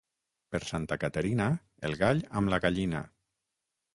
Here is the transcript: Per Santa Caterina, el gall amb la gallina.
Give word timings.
Per 0.53 0.59
Santa 0.69 0.97
Caterina, 1.03 1.47
el 1.89 1.95
gall 2.01 2.23
amb 2.41 2.53
la 2.53 2.61
gallina. 2.65 3.05